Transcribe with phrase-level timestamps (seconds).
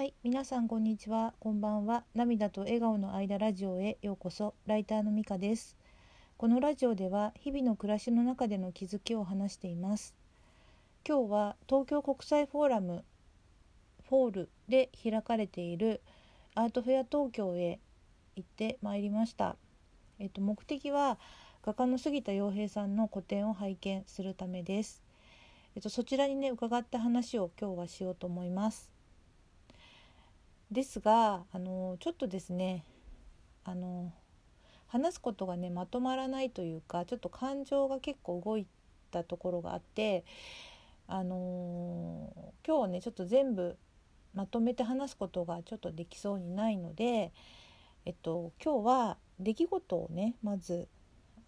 [0.00, 2.04] はい、皆さんこんにちは、こんばんは。
[2.14, 4.54] 涙と笑顔の間ラジオへようこそ。
[4.64, 5.76] ライターのみかです。
[6.38, 10.14] このラジオでは日々の暮らしの中での気づきを話しています。
[11.06, 13.04] 今日は東京国際フォーラム
[14.08, 16.00] フォールで開かれている
[16.54, 17.78] アートフェア東京へ
[18.36, 19.56] 行ってまいりました。
[20.18, 21.18] えっと目的は
[21.62, 25.02] 画家の杉田洋平さんの個展を拝見するためです。
[25.76, 28.99] えっとそちらにね伺った話を今日はしようと思います。
[30.70, 32.84] ですがあのちょっとですね
[33.64, 34.12] あの
[34.86, 38.66] 話すことがねまとまらないというかちょっと感情が結構動い
[39.10, 40.24] たところがあって
[41.06, 42.32] あの
[42.66, 43.76] 今日はねちょっと全部
[44.34, 47.32] まとめて話すことがちょっとできそうにないので、
[48.04, 50.86] えっと、今日は出来事をねまず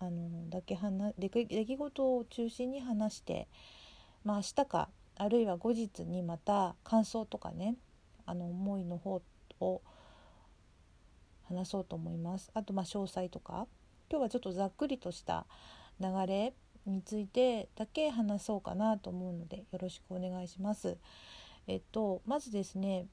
[0.01, 3.47] あのだけ話出来出来事を中心に話して、
[4.25, 7.77] まあ、明日かあるいは後日にまた感想とかね
[8.27, 9.23] あの思いの方
[9.61, 9.83] を
[11.49, 12.51] 話そうと思います。
[12.55, 13.67] あとまあ詳細とか
[14.11, 15.47] 今日はちょっとざっくりとした
[16.01, 16.55] 流れ
[16.87, 20.97] についてだけ話そうかなと思うのでよろしくお願いします。
[21.67, 23.07] えっとまずですね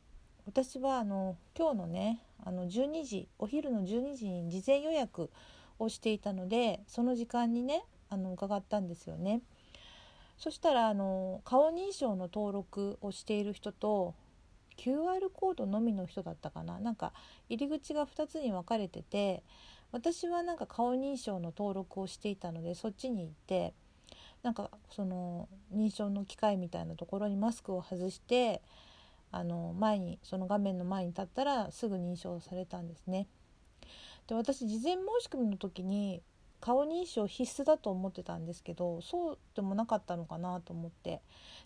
[0.45, 5.30] 私はあの今日のねあの12時お昼の12時に事前予約
[5.77, 9.41] をしていたのでその時間にねあの伺ったんですよね。
[10.37, 14.15] そしたらあの顔認証の登録をしている人と
[14.80, 16.80] QR コードのみの人だったかな？
[16.80, 17.11] なんか
[17.49, 19.44] 入り口が2つに分かれてて
[19.91, 23.73] 私はなんか顔認証の登録をしていたのでそっちに行って
[24.41, 28.61] なんかその認証の機械みたいなところにマスクを外して
[29.31, 33.27] あの前にその画面の前に立ったらすぐ認証されたんですね。
[34.27, 36.21] で私事前申し込みの時に
[36.61, 41.21] 顔認証必須だと思ってたんですけどそうでもなかったのかなと思って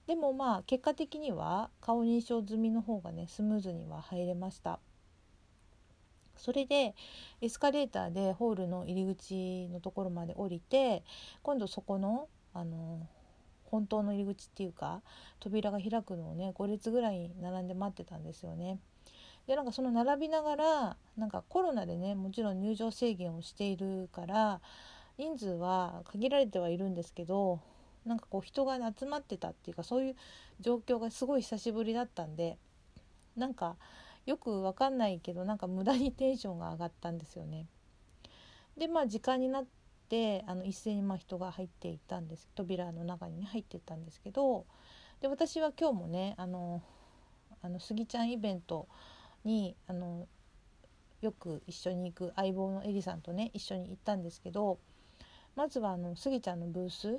[0.08, 4.80] でもまあ結果的には顔認証済みの方がねスムーズには入れました
[6.36, 6.96] それで
[7.42, 11.04] エスカレーターでホールの入り口のところまで降りて
[11.42, 13.08] 今度そこのあの
[13.66, 15.02] 本当の入り口っていうか
[15.40, 18.78] 扉が開くのをね5列ぐらい並んで待ってたんですよね。
[19.48, 24.62] でなんかその並びながらなんかコロナでねもちろん入場制限をしているから
[25.18, 27.60] 人数は限られてはいるんですけど
[28.06, 30.16] なんかこう人が集まってたっていうかそういう
[30.60, 32.58] 状況がすごい久しぶりだったんで
[33.36, 33.76] なんか
[34.26, 37.66] よくわかんないけどなんか無駄にテンションが上がったんですよね。
[38.78, 39.66] でまあ時間になっ
[40.10, 44.66] てあの一斉にまあ人が入っていったんです扉の中に、入っていったんですけど
[45.22, 46.82] で私は今日もねあの
[47.62, 48.88] あのスギちゃんイベント
[49.44, 50.28] にあの
[51.22, 54.80] よく一緒に行く相棒のエリさんとね一緒に行ったんですけど
[55.56, 57.18] まずはあのスギちゃんのブース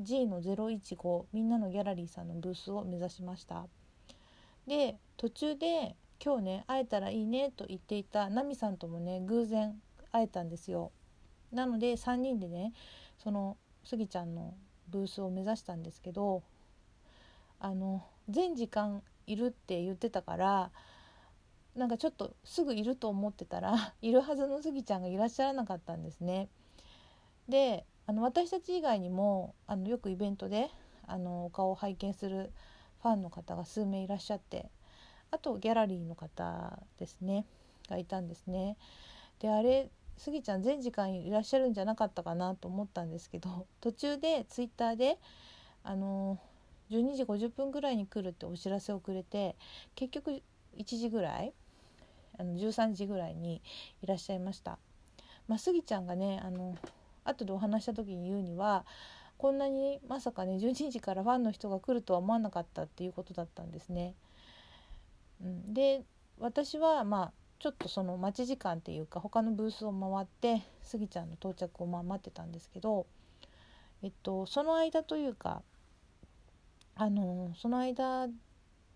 [0.00, 3.66] G の015みんなのギャラリーさんのブースを目指しました。
[4.66, 9.80] で途中で今日ね会えたらいいねと言っていたナミさんともね偶然
[10.12, 10.92] 会えたんですよ。
[11.52, 12.72] なので3人でね
[13.18, 14.54] そのスギちゃんの
[14.88, 16.42] ブースを目指したんですけど
[17.60, 20.70] あの全時間いるって言ってたから
[21.78, 26.48] なんかちょっとすぐいると思ってたら いるはずのスギちゃんがいらっしゃらなかったんですね。
[27.48, 30.70] であの私たち以外にもあのよくイベントで
[31.06, 32.52] あのお顔を拝見する
[33.00, 34.70] ファンの方が数名いらっしゃって
[35.30, 37.46] あとギャラリーの方ですね
[37.88, 38.76] がいたんですね。
[39.38, 45.18] であれスギちゃん全時間いらっしゃるんじゃなかったかなと思ったんですけど途中でツイッターで
[45.84, 46.38] あの
[46.90, 49.56] 12時50分ぐらいに来るってお知らせをくれて
[49.94, 50.42] 結局
[50.76, 51.52] 1時ぐらい
[52.38, 53.62] あの13時ぐらいに
[54.02, 54.78] いらっしゃいました。
[55.46, 56.76] まあ、スギちゃんがねあの
[57.24, 58.84] 後でお話した時に言うには
[59.38, 64.14] こんなにまさかね12時からファンの人が来るとは思わなかったっていうことだったんですね。
[65.42, 66.02] うん、で
[66.38, 73.06] 私はまあちょっとその待ち時間っていうか他のブースを回ってスギちゃんの到着をまあ待ってたんですけど、
[74.02, 75.62] えっと、その間というか
[76.94, 78.28] あのその間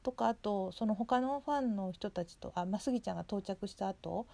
[0.02, 4.26] とかあとその他のファンの人たちとあ、まあ、スギちゃんが到着した後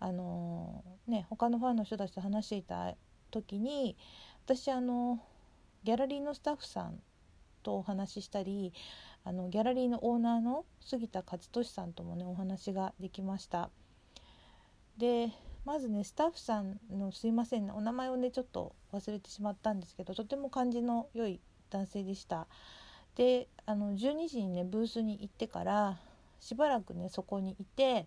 [0.00, 2.94] あのね他のファンの人たちと話していた
[3.30, 3.96] 時に
[4.44, 5.20] 私あの
[5.84, 7.00] ギャラリーのスタッフさん
[7.62, 8.72] とお話ししたり
[9.24, 13.70] あのギャラリーのオーナーの杉田勝利さんともねお話ができました。
[14.98, 15.30] で
[15.64, 21.40] まずねスタッフさんのすいませんお名前をねちょっと忘れてしまったんですけどとても感じの良い
[21.70, 22.46] 男性でした。
[23.16, 25.98] であの12時にねブースに行ってから
[26.40, 28.06] しばらくねそこにいて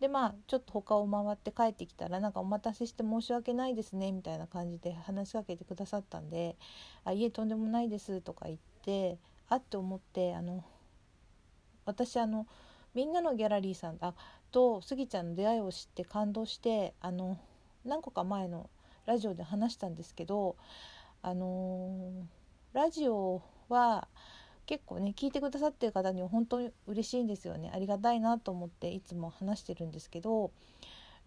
[0.00, 6.56] でまあちょっと他を回って帰ってきたらなんかお待たせして申し訳ないですねみたいな感じで話しかけてくださったんで
[7.04, 9.18] 「あいえとんでもないです」とか言って
[9.48, 10.64] あって思ってあの
[11.84, 12.46] 私あの
[12.94, 14.14] みんなのギャラリーさんあ
[14.50, 17.38] とスギちゃんの出会いを知って感動してあの
[17.84, 18.70] 何個か前の
[19.06, 20.56] ラジオで話したんですけど
[21.22, 24.08] あのー、ラジオは
[24.66, 30.50] 結構ね聞いてくださってる方には本当に嬉しいんですよねありがたいなと思っていつも話してるんですけど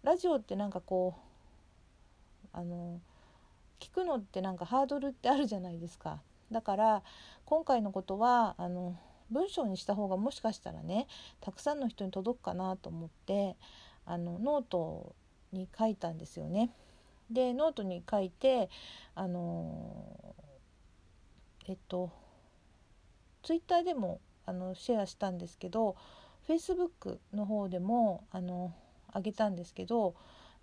[0.02, 3.00] ラジオってなんかこうあの
[3.80, 6.20] 聞くのってなんかハードルってあるじゃないですか
[6.50, 7.02] だから
[7.44, 8.96] 今回のことはあの
[9.30, 11.06] 文章にした方がもしかしたらね
[11.40, 13.56] たくさんの人に届くかなと思って
[14.06, 15.14] あのノート
[15.52, 16.70] に書いたんですよね。
[17.30, 18.70] でノートに書いて
[19.14, 20.34] あの
[21.66, 22.10] えっと
[23.48, 25.96] ツイッターでもあのシェアしたんですけど
[26.46, 28.74] フェイスブックの方でもあの
[29.10, 30.14] あげたんですけど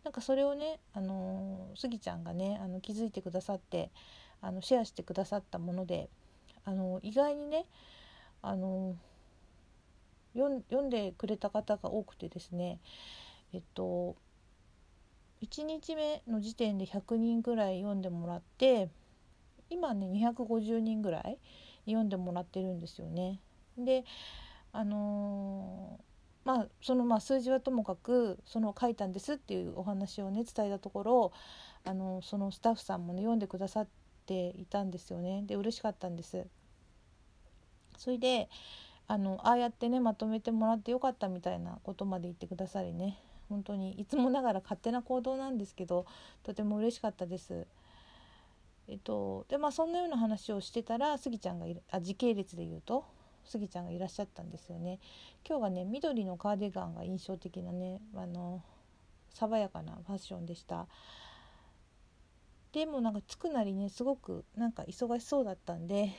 [0.04, 3.90] なんかそれをねあのスギちゃんがねあの気づいてくださって
[4.40, 6.10] あのシェアしてくださったもので
[6.64, 7.66] あの意外にね
[8.44, 8.96] あの
[10.36, 12.78] 読んでくれた方が多くてですね
[13.52, 14.16] えっと
[15.42, 18.90] 1日目の時点で100人ぐらい読んでもらって
[19.72, 21.40] 今ね250人ぐらい
[21.86, 23.40] 読んでもらってるんですよね。
[23.78, 24.06] で
[24.72, 31.32] あのー、まあそのまあ数字はともかくその書いたんですっていうお話をね伝えたところ
[31.84, 33.88] あのそのスタッフさんもね読んでくださっ
[34.26, 36.46] ていたんですよねで嬉しかったんです。
[37.98, 38.50] それで
[39.08, 43.18] あのああやってねまとめてもらってよかったみたいなことまで言ってくださりね
[43.50, 46.06] 本当にいつもながら勝手な行動なんですけど
[46.44, 47.68] とても嬉しかったです。
[48.88, 53.06] えっと、でまあそんなような話をしてたらスギちゃんがいあ時系列で言うと
[53.44, 55.00] スギちゃんがいらっしゃったんですよね。
[55.48, 58.64] 今日はね緑のカーディガンが印象的なねあの
[59.34, 60.88] 爽やかなファッションでした。
[62.72, 66.12] でもなんか着くなりねすごくなんか忙しそうだったんで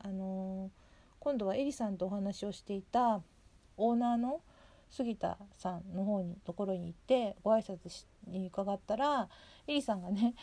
[0.00, 0.84] あのー
[1.24, 3.22] 今度はエリさんとお話をしていた
[3.78, 4.42] オーナーの
[4.90, 9.30] 杉田さんの方にところに行ってご挨拶に伺ったら
[9.66, 10.34] エリさんがね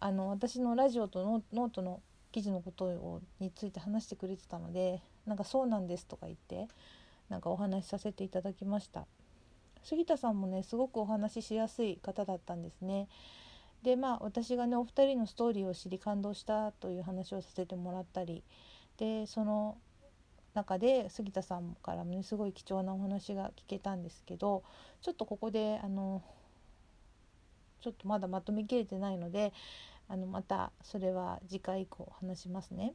[0.00, 2.00] あの私のラジオとノートの
[2.32, 6.68] 記事のことをについて話してくれてたのでなんかそうなんですとか言って
[7.28, 9.06] なんかお話しさせていただきました。
[9.82, 13.08] 杉田さんもねすごくお話ししやすい方だったんですね。
[13.82, 18.42] でまあ私がねお二人のストーリーを知り感動したという話をさせてもらったり
[18.98, 19.78] でその
[20.54, 24.62] 中で杉田さんからもねすごい貴重なお話が聞けたんですけど
[25.00, 26.22] ちょっとここであの
[27.80, 29.52] ちょっとまだまとめきれてないので
[30.10, 32.94] あのまたそれは次回以降話しますね。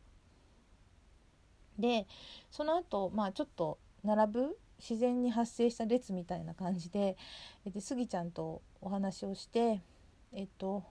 [1.79, 2.07] で
[2.51, 7.15] その後まあちょっと並ぶ自然に発生した列みたいな感じで
[7.65, 9.81] でスギちゃんとお話をして
[10.33, 10.83] えっと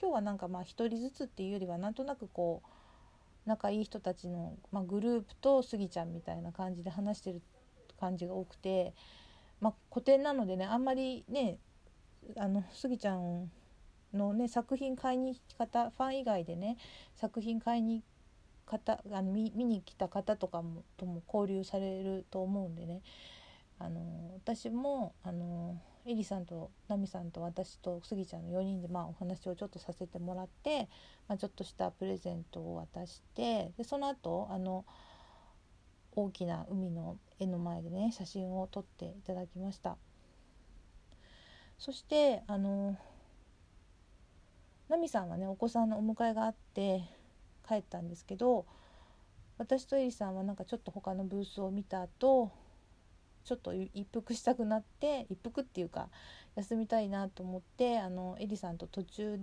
[0.00, 2.68] 今日はなんかまあ一人ずつっていうよりはなんとなくこう
[3.48, 7.42] 仲いい人たちの、まあ、グループとスギちゃんみたいな感じで話してる
[7.98, 8.92] 感じが多くて、
[9.60, 11.58] まあ、古典なのでねあんまりね
[12.36, 13.50] あのスギちゃん
[14.14, 16.76] のね作品買いに来方ファン以外でね
[17.14, 18.02] 作品買いに
[18.66, 23.02] 方あの見見に来た方とかもとも交流されると思うんでね。
[23.82, 24.00] あの
[24.34, 30.88] 私もあのエリさんとナミさんと私とスギちゃんの4人でまあお話をちょっとさせてもらって、
[31.28, 34.84] まあ、ちょっとしたプレゼントを渡してでその後あの
[36.14, 39.96] 大きな海の絵の前でね写真を撮っていただきました。
[41.78, 42.98] そしてあの
[44.90, 47.04] ナミさんはねお子さんのお迎えがあって
[47.66, 48.66] 帰ったんですけど
[49.56, 52.50] 私とエリさんはなんかちょっと他のブースを見た後
[53.44, 56.08] ちょっと一服したくなって一服っていうか
[56.56, 59.38] 休みたいなと思ってあのエリさんと途中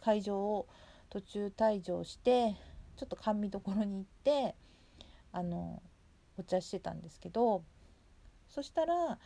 [0.00, 0.68] 会場を
[1.10, 2.54] 途中退場して
[2.96, 4.54] ちょっと甘味どころに行って
[5.32, 5.82] あの
[6.38, 7.64] お茶してたんですけど
[8.48, 9.18] そしたら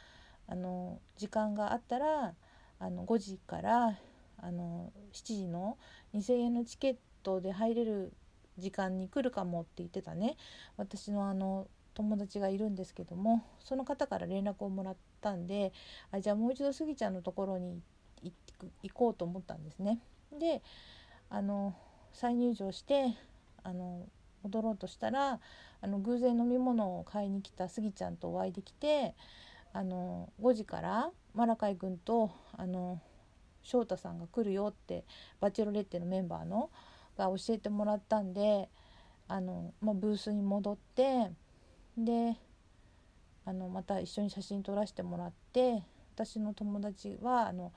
[0.49, 2.33] あの時間があったら
[2.79, 3.99] あの5時から
[4.43, 5.79] あの7時の
[6.15, 8.13] 2,000円のチケットで入れる
[8.59, 10.37] 時間に来るかもって言ってたね
[10.77, 15.73] 私のあの友達がいるんですけどもその方から連絡をもらったんで
[16.11, 17.83] あじゃあもう一度スギちゃんのところに
[18.23, 20.01] 行こうと思ったんですね。
[20.39, 20.63] で
[21.29, 21.75] あの
[22.13, 23.15] 再入場して
[23.63, 24.07] あの
[24.43, 25.41] 戻ろうとしたら
[25.81, 29.15] あの偶然飲み物を買いに来たスギちゃんとお会いできて
[29.73, 33.01] あの5時からマラカイ君とあの
[33.63, 35.05] 翔太さんが来るよって
[35.41, 36.71] バチェロレッテのメンバーの
[37.17, 38.69] が教えてもらったんで
[39.29, 41.31] あの、まあ、ブースに戻って
[41.97, 42.37] で
[43.45, 45.83] あのまた一緒に写真撮らせてもらって
[46.15, 47.73] 私の友達はあの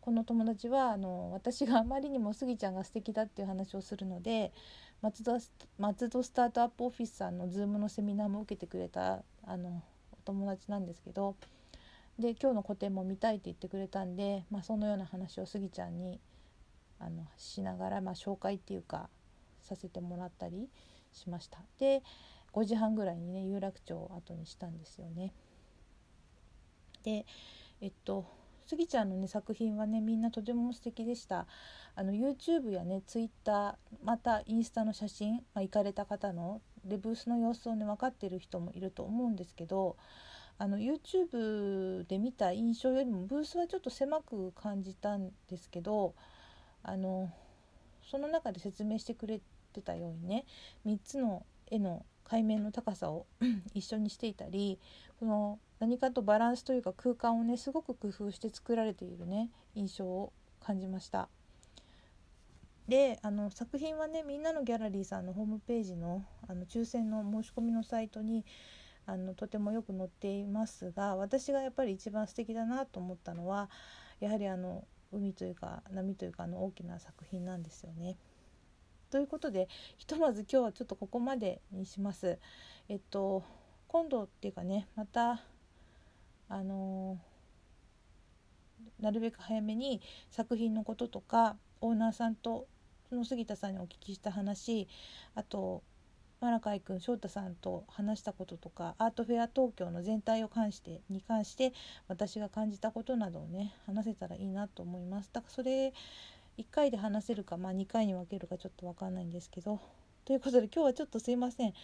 [0.00, 4.52] この友達はあの私があまりにもスギちゃんが素敵だっていう話をするので
[5.02, 5.38] 松戸
[5.78, 9.82] 松戸スタートアップオフィスさんの Zoom のセミナーも受けてくれたあの
[10.24, 11.36] 友達なんですけど
[12.20, 16.20] で今日の個展も見たいって言ってくれたんで、まあ、そのような話をスギちゃんに
[16.98, 19.08] あのしながら、まあ、紹介っていうか
[19.62, 20.68] させてもらったり
[21.12, 21.58] しました。
[21.78, 22.02] で
[22.52, 25.32] 5時半ぐらいにね有楽町を後にしたんですよね。
[27.02, 27.24] で
[27.80, 28.26] えっと
[28.66, 31.46] スギちゃんのね作品はねみんなとても素敵でした。
[31.94, 39.96] あの YouTube やね Twitter またインスタの写真、まあ、行かれた方のでブースの様子をね分かってる人もいると思うんですけど
[40.60, 46.14] あの YouTube で見た印象よりもブースはちょっと狭く感じたんですけど
[46.82, 47.32] あの
[48.02, 49.40] その中で説明してくれ
[49.72, 50.44] てたようにね
[50.84, 53.24] 3つの絵の海面の高さを
[53.72, 54.78] 一緒にしていたり
[55.18, 60.30] この何かとバランスというか空間をねすごく工夫して作られているね印象を
[60.62, 61.30] 感じました。
[62.86, 68.44] であの作品はねみんなのギャラリーさんのホームページのあの抽選の申し込みのサイトに
[69.10, 73.68] あのとてもよく載っていますが私がやっぱり一番素敵だなと思ったのは
[74.20, 78.16] やはりあの海というか波というかあの大きな作品なんですよね。
[79.10, 82.38] ということでひとまず今日はちょっとここまでにします。
[82.88, 83.42] えっと
[83.88, 85.42] 今度っていうかねまた
[86.48, 90.00] あのー、なるべく早めに
[90.30, 92.68] 作品のこととかオーナーさんと
[93.08, 94.86] その杉田さんにお聞きした話
[95.34, 95.82] あと
[96.40, 101.74] マラカイ君翔太さんと話したこととかアートフェア東京の全体を関してに関して
[102.08, 105.28] 私が感じたことなどをね話せたらいいなと思います。
[105.32, 105.92] だからそれ
[106.56, 109.80] 1回で話せるか、まあ、2回に分けるかちょっと分かんないんですけど。
[110.24, 111.66] ということで今日はちょっとすいません。
[111.66, 111.74] 思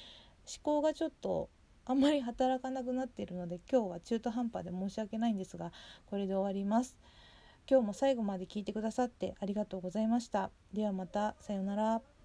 [0.62, 1.50] 考がちょっと
[1.84, 5.72] あんまり働かなくなっているので今日は中途半端で申し訳ないんですが
[6.06, 6.96] これで終わります。
[7.68, 10.50] 今日も最後まで聞いてくださってありがとうございました。
[10.72, 12.15] ではまたさようなら。